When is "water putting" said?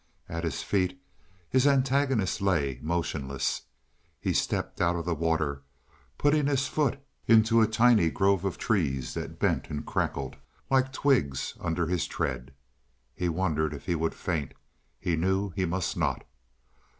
5.13-6.47